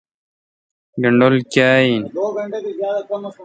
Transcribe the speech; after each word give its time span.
گنڈول 1.01 1.35
کاں 1.53 1.77
این 1.87 2.01